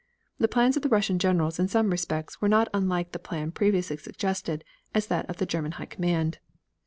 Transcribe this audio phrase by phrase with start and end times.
[0.39, 3.97] The plans of the Russian generals in some respects were not unlike the plan previously
[3.97, 4.63] suggested
[4.95, 6.39] as that of the German High Command.